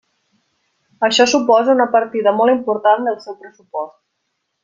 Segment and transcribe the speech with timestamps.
[1.07, 3.97] Això suposa una partida molt important del seu pressupost.